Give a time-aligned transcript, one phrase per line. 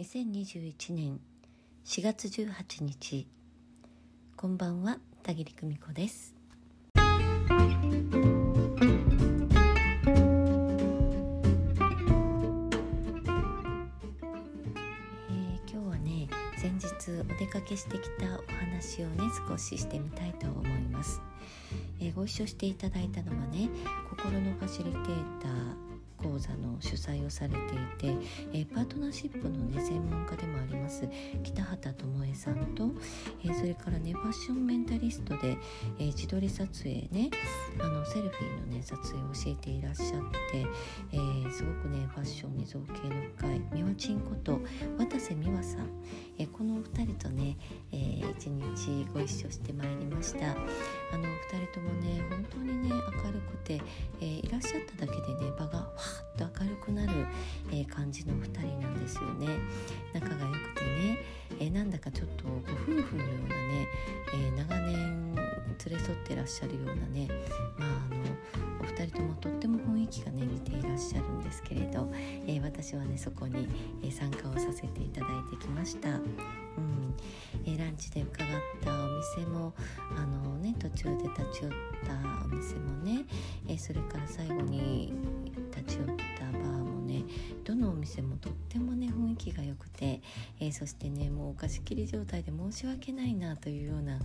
[0.00, 1.20] 2021年
[1.84, 3.26] 4月18日
[4.34, 6.34] こんばんは田切久美子です。
[6.96, 7.20] えー
[15.70, 16.28] 今日はね
[16.62, 16.88] 前日
[17.20, 21.20] お出かけしてきたお話をね少ししてみたいと思います、
[22.00, 23.68] えーご一緒していただいたのはね
[24.08, 25.89] 心のファシリテーター
[26.22, 27.50] 講座の主催をされ
[27.98, 31.08] ていて、えー、パートナーシップの、ね、専門家でもあります
[31.42, 32.90] 北畑智恵さんと、
[33.44, 35.56] えー、それからねファッションメンタリストで、
[35.98, 37.30] えー、自撮り撮影ね
[37.80, 40.20] あのセルフィーのね撮影を教えていらっしゃっ
[40.52, 40.66] て、
[41.12, 44.60] えー、すごくねファッションに造形の深い美和ちんこと
[44.98, 45.88] 渡瀬美和さん、
[46.38, 47.56] えー、このお二人とね、
[47.92, 50.50] えー、一日ご一緒してまいりました。
[51.12, 53.80] あの二人ともね本当にね明るくて、
[54.20, 56.09] えー、いらっしゃっただけでね場がわー
[58.00, 59.46] 感じの2人なんですよね。
[60.14, 61.18] 仲が良くてね、
[61.60, 63.86] えー、なんだかちょっとご夫婦のようなね、
[64.34, 67.28] え長年連れ添ってらっしゃるようなね
[67.78, 68.20] まああの
[68.80, 72.10] お二人ともとっても雰囲気がね似ていらっしゃるんですけれど、
[72.46, 73.68] え私はねそこに、
[74.02, 76.08] え参加をさせていただいてきました。
[76.08, 77.14] うん。
[77.66, 78.48] えランチで伺っ
[78.82, 79.74] たお店も
[80.16, 81.72] あの、ね、途中で立ち寄っ
[82.06, 83.26] たお店もね、
[83.68, 85.12] えそれから最後に
[85.76, 86.06] 立ち寄っ
[86.38, 87.24] たバーもね
[87.64, 90.20] どのお店もとってもね雰囲気が良くて、
[90.60, 94.18] えー、そしてねもうお貸し切り状態で申し訳ないなというような、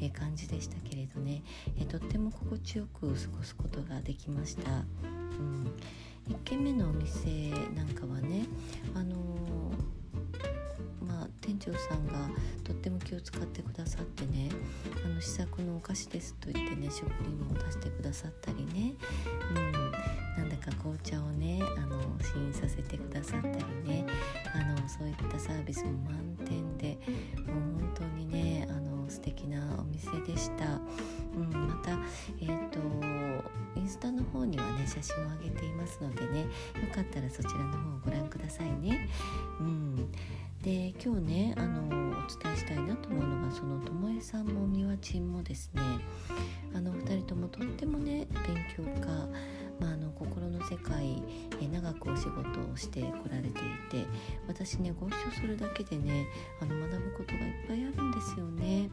[0.00, 1.42] えー、感じでしたけれどね、
[1.78, 4.70] え、とっても心地よく過ごすことができました。
[4.70, 5.72] うん
[6.28, 8.46] 1軒目のお店なんかはね
[8.94, 9.16] あの
[11.00, 12.30] まあ、店長さんが
[12.62, 14.50] とっても気を使ってくださってね
[15.04, 18.94] あの試作のお菓子ですと言ってね食品も出してくださったりね、
[19.54, 19.58] う、
[20.82, 24.06] 紅茶をねあの試飲させてくださったりね
[24.54, 26.98] あのそういったサービスも満点で
[27.46, 30.80] もう本当にねあの素敵なお店でした。
[31.34, 31.92] うん、また、
[32.40, 32.78] えーと、
[33.74, 36.46] インスタの方にはね写真を上げていますのでねよ
[36.94, 39.08] かったらそちらの方をご覧くださいね。
[39.60, 40.12] うん
[40.62, 41.90] で今日ねあのお
[42.42, 45.82] 伝えしたいなと思うのがそのともえさんもみわちんもですね
[46.72, 49.28] あの2人ともとってもね勉強家
[49.82, 51.20] まあ、あの心の世界
[51.60, 52.40] え長くお仕事
[52.72, 53.52] をしてこられてい
[53.90, 54.06] て
[54.46, 56.26] 私ねご一緒するだけでね
[56.60, 58.88] あの学ぶことがいっぱいあるんですよね。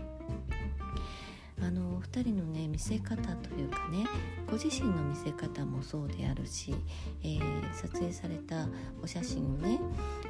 [1.62, 4.08] あの2人のね見せ方というかね
[4.50, 6.74] ご自身の見せ方もそうであるし、
[7.22, 8.66] えー、撮影された
[9.04, 9.78] お写真をね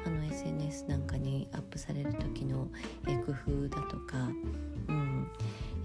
[0.04, 2.66] あの SNS なんかにアップされる時の、
[3.06, 4.18] え工夫だとか、
[4.88, 5.30] うん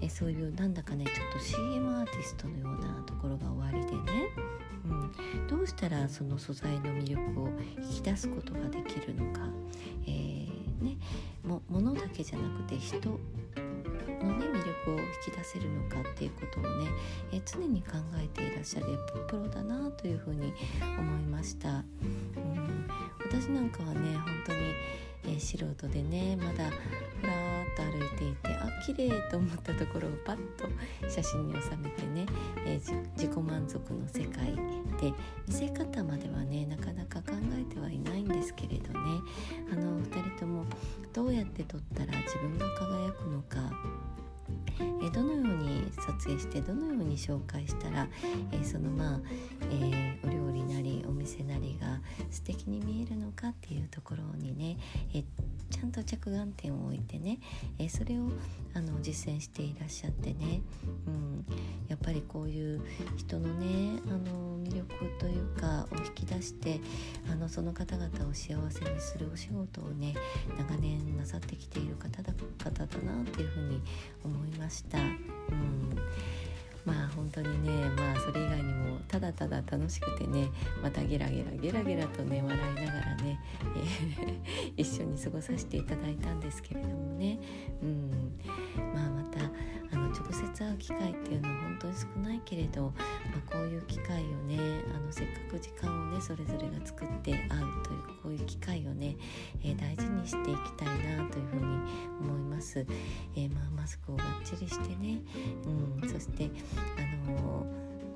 [0.00, 4.28] えそういうなんだかねちょっと CM アーティストのようなところが終わりでね、
[4.84, 7.48] うん、どうしたらその素材の魅力を
[7.78, 9.40] 引き出すことができるのか、
[10.06, 10.96] えー、ね、
[11.44, 16.90] も物だけじゃなくて人のね魅力を引き出せるのかっていうことをね、
[17.32, 18.86] え常に考えていらっしゃる
[19.28, 20.52] プロだなというふうに
[20.98, 21.82] 思いました。
[23.26, 24.58] 私なんかはね本当に
[25.26, 26.70] えー、素人でねまだ
[27.20, 30.68] ふらーっと歩いていてあ綺麗と思ったところをパッと
[31.08, 32.26] 写真に収めてね、
[32.64, 34.54] えー、自己満足の世界
[35.00, 35.12] で
[35.48, 38.98] 見せ方まではねなかなか考えてはいないんですけれどね。
[39.72, 40.64] あの2人とも
[41.12, 43.58] どうやって撮ったら自分が輝くのか
[45.02, 48.08] えどのように撮影してどのように紹介したら、
[48.52, 49.20] えそのまあ、
[49.70, 54.78] えー、お料理なりお店なりが素敵に見えるのかっていうところにね、
[55.14, 55.24] え
[55.70, 57.38] ちゃんと着眼点を置いてね、
[57.78, 58.28] えそれを
[58.76, 60.60] あの実践していらっしゃってね、
[61.06, 61.46] うん、
[61.88, 62.82] やっぱりこういう
[63.16, 66.78] 人のねあの魅力というかを引き出して
[67.32, 70.14] あのその方々を幸せにするお仕事をね
[70.58, 73.80] 長年なさってきている方だ方だなっていうふうに
[74.22, 74.98] 思いました。
[74.98, 75.16] うん。
[76.86, 80.48] まあ本当にねまあそれ以外にもただただ楽しくてね
[80.82, 83.40] またゲラゲラゲラゲラとね笑いながらね、
[84.76, 87.38] え、 一緒に過ごさせていただいたんですけれどもね、
[87.82, 88.10] うん、
[88.94, 89.40] まあまた
[89.92, 92.92] あの直接会う機会っていうのは本当に少ないけれど、ま
[93.48, 94.58] あ、こういう機会をね
[94.94, 99.16] あのせっかく時間をねそれぞれが作って会うというこういう機会をね、
[99.62, 101.62] えー、大事にしていきたいなというふうに
[102.20, 102.84] 思います。
[103.36, 105.20] えー、まあ、マスクをがっちりしてね、
[106.02, 107.66] うん、そしてあの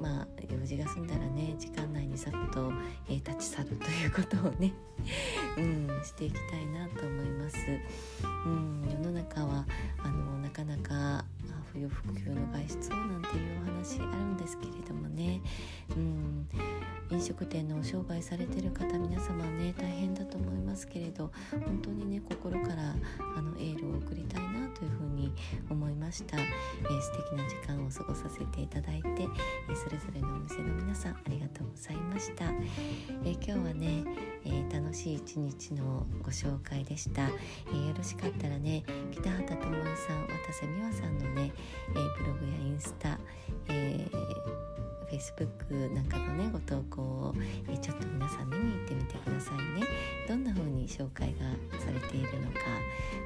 [0.01, 2.73] まあ用事が済んだらね時間内にさっと、
[3.09, 4.73] えー、立ち去るということをね、
[5.59, 7.57] うん、していきたいなと思います。
[8.45, 9.67] うん、世の中は
[9.99, 11.25] あのなかなか
[11.73, 15.41] 不要不急の外出をなんていうお話あるんですけれどもね、
[15.97, 16.49] うん、
[17.11, 19.90] 飲食店のお商売されてる方皆様ね大
[20.81, 22.95] ますけれど本当にね心から
[23.37, 25.33] あのエールを送りたいなというふうに
[25.69, 32.47] 思いました、えー、素敵な時間を過ごさせていただいて、えー、それぞれのお店の皆さんありがとうございました、
[33.25, 34.05] えー、今日はね、
[34.47, 38.83] え楽しい一日のご紹介でした、えよろしかったらね
[39.13, 41.53] 北畑智恵さん渡瀬美和さんのね、
[41.91, 43.19] えブログやインスタ、
[45.21, 47.35] Facebook なんかのねご投稿を、
[47.69, 49.87] えちょっと皆さん見に行ってみてくださいね。
[50.27, 51.41] どんな風に紹介が
[51.79, 52.59] されているのか、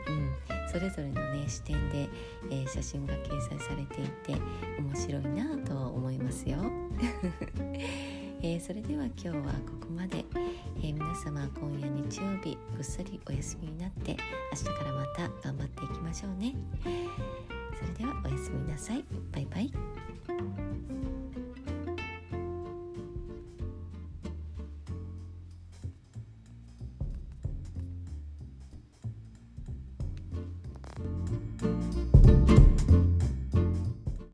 [0.08, 2.08] うん、それぞれのね視点で、
[2.50, 4.40] えー、写真が掲載されていて
[4.78, 6.58] 面白いなとは思いますよ、
[8.42, 10.24] えー、それでは今日はここまで、
[10.78, 14.16] えー、皆様今夜日曜日ぐっすりお休みになって
[14.52, 16.54] 明日からまた頑張っていきましょうね。
[16.82, 19.04] それではおやすみなさい。
[19.30, 21.23] バイバイ。